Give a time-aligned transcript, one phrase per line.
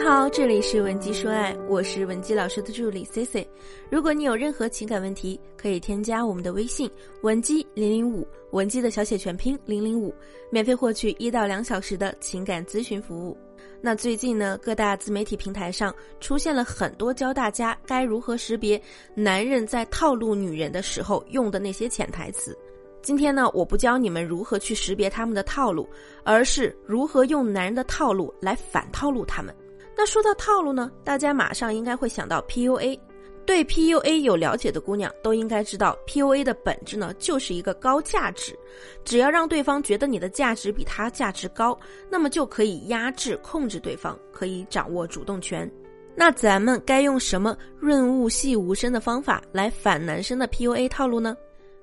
[0.00, 3.46] 你好，这里是文姬说爱，我是文姬老师的助理 C C。
[3.90, 10.14] 如果你有任何情感问题，可以添加我们的微信文姬零零五，文姬的小写全拼零零五，
[10.50, 13.36] 免费获取一到两小时的情感咨询服务。
[13.82, 18.80] 那最近呢，各大自媒体平台上出现了很多教大家该如何识别
[19.14, 22.56] 男人在套路女人的时候用的那些潜台词。
[23.02, 25.86] 今天呢，我不教你们如何去识别他们的套路，
[26.24, 29.54] 而是如何用男人的套路来反套路他们。
[29.96, 32.98] 那说到套路呢，大家马上应该会想到 PUA。
[33.46, 38.56] 对 PUA 有了解的姑娘都应该知道，PUA 的本质呢就是一个高价值。
[39.04, 41.76] 只要让对方觉得你的价值比他价值高，
[42.08, 45.68] 那么就可以压制、控制对方，可以掌握主动权。
[46.14, 51.36] 那咱们该用什么润物细无声的方法来反男生的 PUA 套路呢？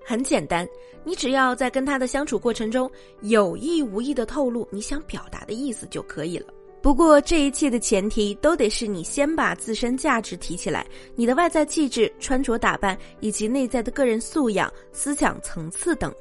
[0.06, 0.66] 很简单，
[1.04, 2.90] 你只要在跟他的相处过程中
[3.22, 6.48] 有意无意的透露你想表达的意思就可以了。
[6.88, 16.16] 不过这一切的前提都得是你先把自身价值提起来，你的外在气质、穿着打扮以及内在的个人素养、思想层次等。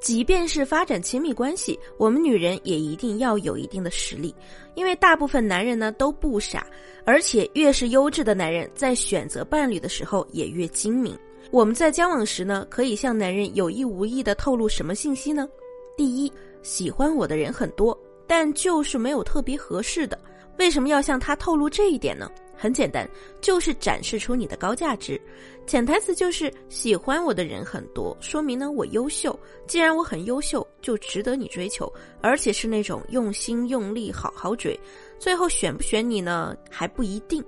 [0.00, 4.32] 即便是发展亲密关系，我们女人也一定要有一定的实力，
[4.76, 6.64] 因为大部分男人呢都不傻，
[7.04, 11.18] 而且越是优质的男人，在选择伴侣的时候也越精明。
[11.50, 15.48] 我们在交往时呢，可以向男人有意无意的透露什么信息呢？
[15.96, 20.18] 第一，喜欢我的人很多，但就是没有特别合适的。
[20.58, 22.30] 为什么要向他透露这一点呢？
[22.56, 23.08] 很简单，
[23.40, 25.20] 就是展示出你的高价值。
[25.66, 29.36] 潜台词就是喜欢我的人很多，说明呢我优秀。
[29.66, 34.78] 既然我很优秀，就值得你追求，而且是那种用心用力好好追。
[35.18, 37.44] 最后选不选你呢还不一定。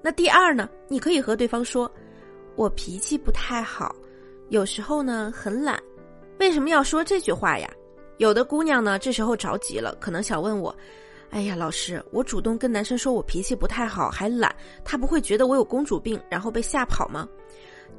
[0.00, 1.90] 那第二呢，你可以和对方说。
[2.54, 3.94] 我脾气不太好，
[4.48, 5.78] 有时候呢很懒，
[6.40, 7.70] 为什么要说这句话呀？
[8.18, 10.74] 有的姑娘呢这时候着急了，可能想问我
[11.30, 17.28] ：“哎呀，老师，我主动跟男生说我脾气不太好，还懒，他不会觉得我有公主病，然后被吓跑吗？”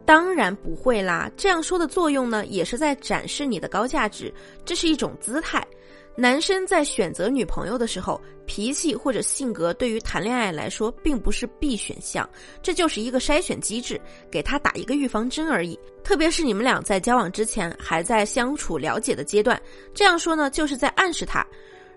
[0.06, 4.34] 当然不会啦，这样说的作用呢，也是在展示你的高价值，
[4.64, 5.66] 这是一种姿态。
[6.20, 12.28] 男生在选择女朋友的时候，脾气或者性格对于谈恋爱来说并不是必选项，
[12.60, 14.02] 这就是一个筛选机制，
[14.32, 15.80] 给他打一个预防针而已。
[16.04, 19.62] 特别是你们俩在交往之前还在相处了解的阶段，
[19.94, 21.46] 这样说呢，就是在暗示他。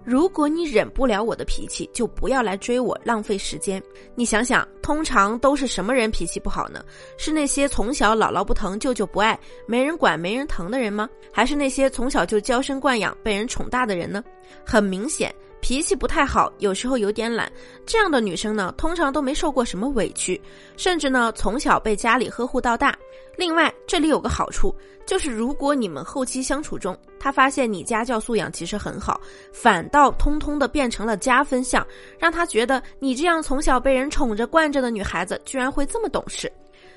[0.05, 3.83] 如果你忍不了我的脾气，就不要来追我，浪费时间。
[4.15, 6.85] 你想想，通常都是什么人脾气不好呢？
[7.19, 11.09] 是那些从小姥姥不疼、舅舅不爱、没人管、没人疼的人吗？
[11.33, 14.25] 还是那些从小就娇生惯养、被人宠大的人呢？
[14.65, 15.35] 很明显。
[15.61, 17.51] 脾气不太好，有时候有点懒，
[17.87, 20.41] 这样的女生呢，通常都没受过什么委屈，
[20.77, 22.97] 甚至呢从小被家里呵护到大。
[23.37, 24.75] 另外，这里有个好处，
[25.07, 29.21] 就是如果你们后期相处中，他发现你家教素养其实很好，
[29.53, 31.87] 反倒通通的变成了加分项，
[32.19, 36.51] 让他觉得你这样从小被人宠着惯着的女孩子，居然会这么懂事。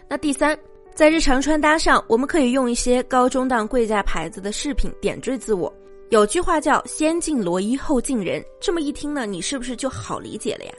[0.09, 0.57] 那第三，
[0.93, 5.71] 在日常穿搭上，我们可以用一些高中档贵价牌子的饰品点缀自我。
[6.13, 10.73] 有句话叫“先敬罗衣后敬人”，这么一听呢，你是不是就好理解了呀？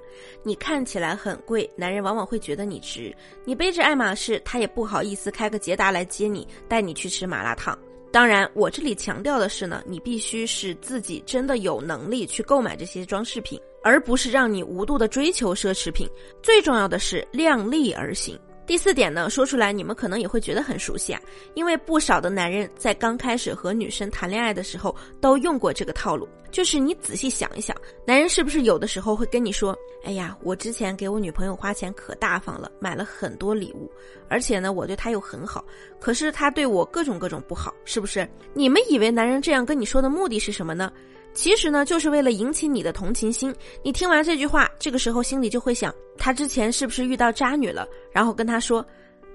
[0.45, 3.12] 你看起来很贵，男人往往会觉得你值；
[3.44, 7.77] 你背着爱马仕，他也不好意思开个捷达来接你，带你去吃麻辣烫。
[8.12, 16.09] 当然，我这里强调的是呢，你必须是自己真的有能力去购买这些装饰品，而不是让你无度的追求奢侈品。
[16.44, 18.39] 最重要的是量力而行。
[18.66, 21.20] 第四点呢，说出来你们可能也会觉得很熟悉啊，
[21.54, 26.28] 因为不少的男人在刚开始和女生谈恋爱的时候都用过这个套路。
[26.50, 27.76] 就是你仔细想一想，
[28.06, 29.76] 男人是不是有的时候会跟你说
[30.06, 33.91] ：“哎呀，我之前给我女朋友花钱可大方了，买了很多礼物，
[34.28, 35.64] 而且呢，我对她又很好，
[36.00, 40.92] 可是她对我各种各种不好，是不是？”你们以为男人这样跟你说的目的是什么呢？
[41.34, 43.55] 其实呢，就是为了引起你的同情心。
[43.83, 47.87] 你听完这句话，这个时候心里就会想，他之前是不是遇到渣女了？
[48.12, 48.84] 然后跟他说，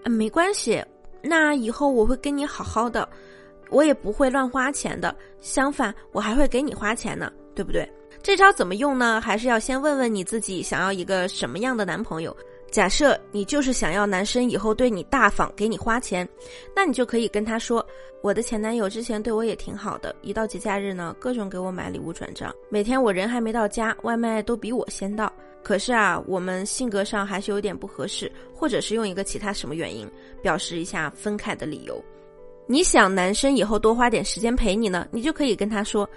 [0.04, 0.84] 嗯，没关系，
[1.22, 3.08] 那以后我会跟你好好的，
[3.70, 5.14] 我也不会乱花钱的。
[5.42, 7.88] 相反，我还会给你花钱呢，对不对？
[8.24, 9.22] 这招怎么用呢？
[9.22, 12.36] 还是要先问问你自己，想要一个什么样的男朋友。
[12.72, 16.28] 假设你就是想要男生以后对你大方，给你花钱，
[16.76, 17.86] 那你就可以跟他说
[18.22, 25.32] ：“我的前男友之前对我也挺好的，一到节假日呢，各种给我买礼物转账，每天我人还没到家，外卖都比我先到。
[25.62, 30.10] 可是啊，我们性格上还是有点不合适，或者是用一个其他什么原因
[30.42, 32.02] 表示一下分开的理由。
[32.66, 36.08] 你想男生以后多花点时间陪你呢，你就可以跟他说：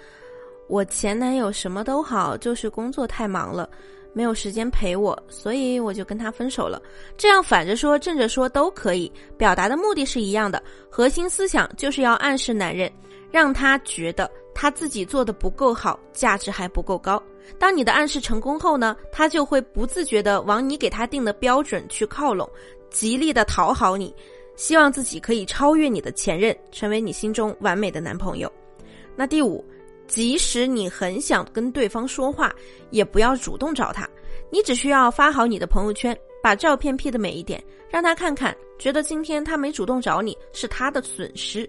[0.67, 3.69] 我前男友什么都好，就是工作太忙了。”
[4.15, 6.79] 没有时间陪我，所以我就跟他分手了。
[7.17, 10.61] 这样反着说、正着说都可以，表达的目的是一样的。
[10.87, 12.91] 核心思想就是要暗示男人，
[13.31, 17.19] 让他觉得他自己做的不够好，价值还不够高。
[17.57, 22.47] 当你的暗示成功后呢，他就会不自觉的往你给他定的标准去靠拢，
[22.91, 24.13] 极力的讨好你，
[24.55, 28.51] 希望自己可以超越你的前任，成为你心中完美的男朋友。
[29.15, 29.65] 那第五，
[30.13, 32.53] 即使你很想跟对方说话，
[32.91, 34.07] 也不要主动找他，
[34.51, 41.67] 你只需要发好你的朋友圈，把照片 P 的美一点，让他看看，觉得今天他没主动找你是他的损失。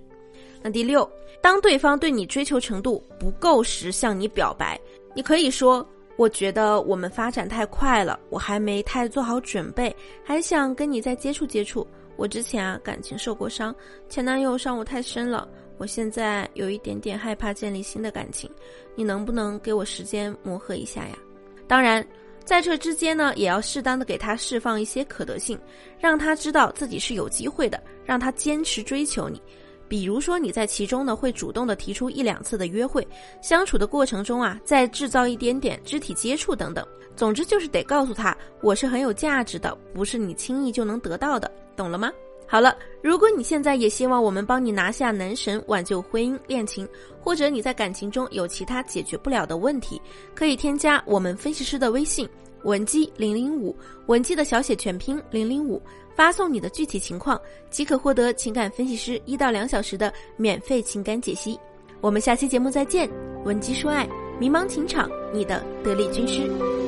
[0.63, 1.11] 那第六，
[1.41, 4.79] 当对方对你追求程度不够时，向你表白。
[5.15, 5.87] 你可以说
[6.17, 11.87] ：“我觉得我们发展太快了，我还没太做好准备，还想跟你再接触接触。
[12.17, 13.75] 我之前啊感情受过伤，
[14.07, 18.51] 前男友伤我太深了，我现在有一点点害怕建立新的感情，
[18.95, 21.19] 你能不能给我时间磨合一下呀？”
[21.67, 22.07] 当然，
[22.45, 25.59] 在这之间呢，也要适当的给他释放一些可得性，
[25.99, 29.41] 让他知道自己是有机会的，让他坚持追求你。
[29.89, 33.07] 比如说，你在其中呢会主动的提出一两次的约会，
[33.43, 36.87] 相处的过程中啊，再制造一点点肢体接触等等。
[37.17, 42.13] 总之就是得告诉他，我是很有价值的，不是你轻易就能得到的，懂了吗？
[42.47, 46.87] 好了，如果你现在也希望我们帮你拿下男神，挽救婚姻恋情，
[47.21, 50.01] 或者你在感情中有其他解决不了的问题，
[50.35, 52.29] 可以添加我们分析师的微信。
[52.65, 53.77] 文姬零零五，
[54.07, 55.83] 文姬的小写全拼零零五，
[56.15, 57.39] 发送你的具体情况，
[57.69, 61.59] 即可获得情感分析师一到两小时的免费情感解析。
[62.01, 63.11] 我们下期节目再见，
[63.45, 64.09] 文姬说爱，
[64.39, 66.84] 迷茫情场，你的得力军师。